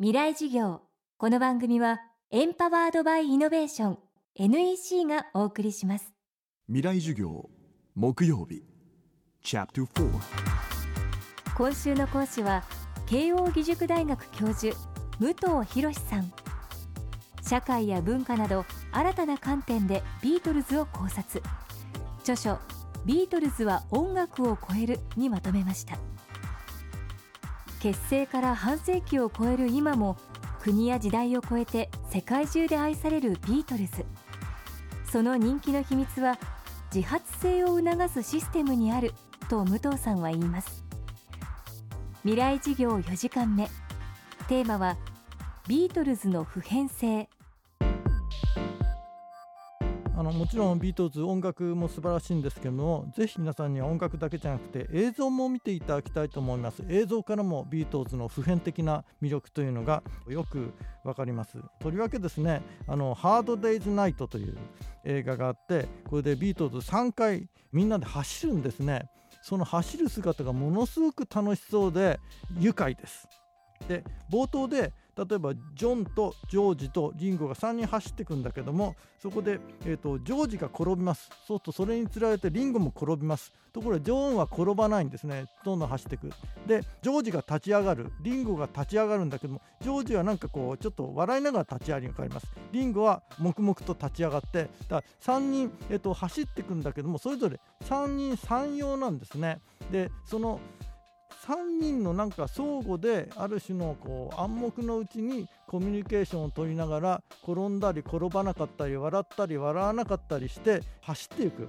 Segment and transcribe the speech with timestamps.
[0.00, 0.80] 未来事業。
[1.18, 2.00] この番組は
[2.32, 3.98] エンパワードバイイノベーション
[4.34, 6.12] NEC がお送りします。
[6.66, 7.48] 未来授業
[7.94, 8.64] 木曜日
[11.56, 12.64] 今週の講師は
[13.06, 14.76] 慶應義塾大学教授
[15.20, 16.32] 武藤博さん。
[17.40, 21.40] 社会や文化など新たな観点でビートルズを考察。
[22.22, 22.58] 著書
[23.04, 25.98] ビートルズは音楽を超えるにまとめました
[27.84, 30.16] 結成から半世紀を超える今も
[30.62, 34.06] 国や時代を超えて世界中で愛されるビートルズ。
[35.04, 36.38] その人気の秘密は
[36.94, 39.12] 自発性を促すシステムにある
[39.50, 40.82] と武藤さんは言います。
[42.22, 43.68] 未来事業4時間目。
[44.48, 44.96] テーマは
[45.68, 47.28] ビートルズの普遍性。
[50.16, 56.84] あのもちろんビートルズ音楽も素晴らしいんですけどもぜひ皆さんには音楽だけじゃなくて映像も見ていただきたいと思います。
[56.88, 61.58] 映像からもビートルズの普遍的な魅力というのがよくわかります。
[61.80, 64.56] とりわけですねあのハードデイズナイトという
[65.04, 69.08] 映画があってこれでビートルズ3回みんなで走るんですね。
[69.42, 72.20] その走る姿がものすごく楽しそうで
[72.58, 73.28] 愉快です。
[73.88, 81.30] で冒頭で例えばジョンとジョージとリンゴが3人走っていくんだけどもそこで、えーと、ジョージが転びます。
[81.46, 83.52] そうするとそれにつられてリンゴも転びます。
[83.72, 85.46] ところがジョーンは転ばないんですね。
[85.64, 86.30] どんどん走っていく。
[86.66, 88.12] でジョージが立ち上がる。
[88.22, 92.46] リンゴが立ち上がるんだけどもジョージはなんかこうちょっと笑いながら立ち上がります。
[92.72, 99.60] リンゴは黙々と立ち上がってだ3人、えーと走っていくんだけどもそれぞれ3人3様なんですね。
[99.90, 100.60] でその
[101.44, 111.68] 3人のなんか相互である種のこう暗黙のうちにコミュニケーションを取りながら転んだり転ばなかったり笑ったり笑わなかったりして走っていく。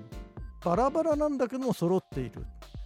[0.64, 2.46] バラバラなんだけども揃っている。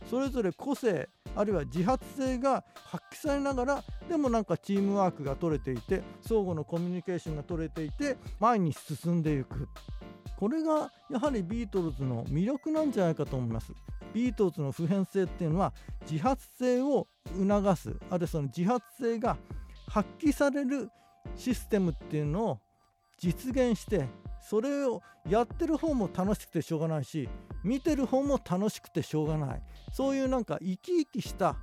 [0.09, 9.69] それぞれ個性あるいは自発性が発揮されながらでもなんかチームワークが取れていて相互のコミュニケーションが取れていて前に進んでいく。
[10.39, 13.73] これがやはりビートルズの魅力なんじゃないかと思います。
[14.13, 15.73] ビートルズの普遍性っていうのは
[16.09, 19.37] 自発性を促すあるいはその自発性が
[19.87, 20.89] 発揮される
[21.35, 22.59] システムっていうのを
[23.17, 24.07] 実現して
[24.41, 27.05] それをやってる方も楽しくてしょうがない。
[27.05, 27.27] し
[27.63, 29.61] 見てる方も楽しくてしょうがない
[29.91, 31.57] そういうなんか生き生きした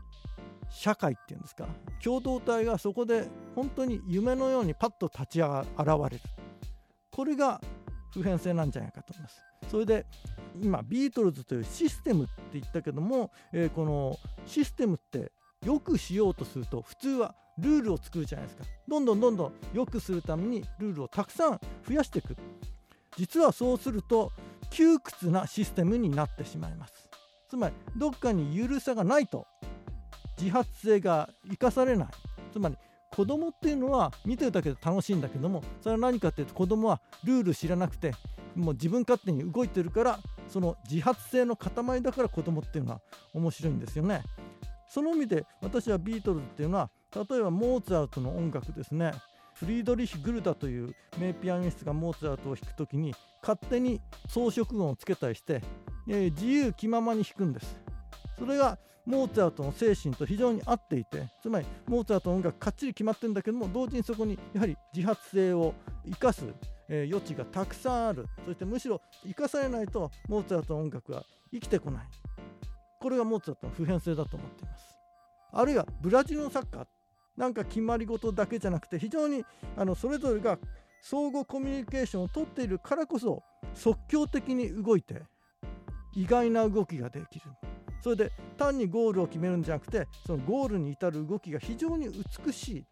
[0.68, 1.66] 社会っていうんですか。
[2.02, 6.22] 共同体がそこで本当に夢のようにパッと立ち上が現れる。
[7.10, 7.60] これが
[8.12, 10.06] 普遍性なんじゃないかと思いますそれで
[10.62, 15.32] 今ビートルズというシステムって言ったけども、えー、このシステムって
[15.64, 18.64] よくしようとすると普通はルールを作るじゃないですか。
[18.86, 22.36] どんどんどんどん良くするためにルールをたくさん増やしていく。
[23.16, 24.32] 実はそうすると
[24.70, 27.08] 窮屈なシステムになってしまいます。
[27.48, 29.46] つまりどっかに緩さがないと
[30.38, 32.08] 自発性が生かされない。
[32.52, 32.76] つまり
[33.16, 38.12] 子供っていうのは見てるだけで楽しいんだけどもそれは何かっていうと子供はルール知らなくて
[38.54, 43.00] もう自分勝手に動いてるからその自発性の塊だから子供っていうのは
[43.34, 44.22] 面白いんですよね。
[44.88, 49.12] その意味で私はビートルズっていうのは例えばモーツァルトの音楽ですね
[49.54, 55.62] フリードリヒ・グルダという名ピアニストがモーツァルトを弾く時に勝手に装飾音をつけたりして、
[56.06, 57.80] 自由気ままに弾くんです
[58.38, 65.74] それがモーツァルトの精神と非常に合っていてつまりモーツァルトの音楽かっちり決まってるんだけども同時にそこにやはり自発性を
[66.04, 66.44] 生かす
[66.88, 68.26] えー、余地がたくさんある。
[68.44, 72.08] そしてむしろ生かされないとモーツァルトの音楽は生きてこない。
[73.00, 74.84] これがモーツァルトの普遍性だと思っています。
[75.52, 76.86] あるいはブラジルのサッカー。
[77.36, 79.44] なんか決まり事だけじゃなくて非常に
[79.76, 80.58] あのそれぞれが
[81.02, 83.42] 相互コミュニケーションをとっているからこそ
[83.74, 85.22] 即興的に動いて
[86.14, 87.44] 意外な動きができる。
[88.02, 92.08] それで単にゴールを決めるんじゃなくてそのゴールに至る動きが非常に
[92.44, 92.84] 美しい。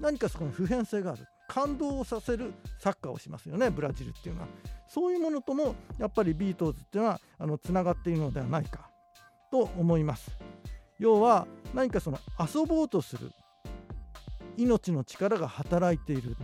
[0.00, 1.24] 何かそこに普遍性がある。
[1.48, 4.48] 感動をさせるサッカーをしますよねブラジルっていうのは。
[4.86, 8.90] そういうものともやっぱりビートルズっていうのはあのつながっているのではないか
[9.50, 10.30] と思います。
[10.98, 13.30] 要は何かその遊ぼうとする
[14.56, 16.36] 命の力が働いている。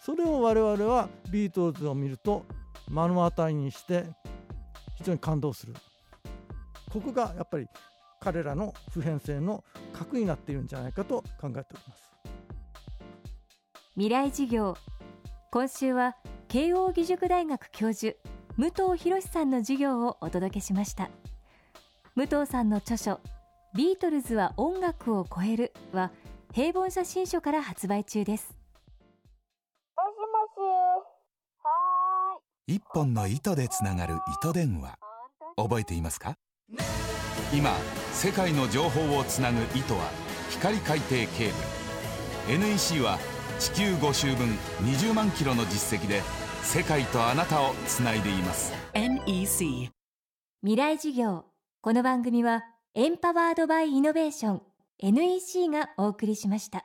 [0.00, 2.46] それを我々はビートルズを見ると
[2.88, 4.04] 目の当たりにして
[4.96, 5.74] 非常に感動する。
[6.90, 7.66] ここがやっぱり
[8.20, 9.62] 彼らの普遍性の
[9.92, 12.17] 核になっているんじゃないかと考えております。
[13.98, 14.76] 未来事業。
[15.50, 16.14] 今週は
[16.46, 18.16] 慶應義塾大学教授
[18.56, 21.10] 武藤博さんの授業をお届けしました。
[22.14, 23.18] 武藤さんの著書
[23.74, 26.12] ビートルズは音楽を超えるは
[26.54, 28.56] 平凡写真書から発売中です。
[29.96, 30.22] もしも
[30.54, 30.58] し。
[31.64, 32.76] はーい。
[32.76, 34.96] 一本の糸でつながる糸電話。
[35.56, 36.36] 覚えていますか？
[37.52, 37.72] 今
[38.12, 40.08] 世界の情報をつなぐ糸は
[40.50, 41.52] 光海底ケー
[42.46, 42.58] ブル。
[42.60, 43.18] NEC は
[43.58, 44.48] 地球5周分
[44.84, 46.22] 20万キロの実績で
[46.62, 48.72] 世界とあなたをつないでいます。
[48.94, 49.90] NEC
[50.62, 51.44] 未来事業。
[51.80, 52.62] この番組は
[52.94, 54.62] エンパワードバイイノベーション。
[55.00, 56.84] NEC がお送りしました。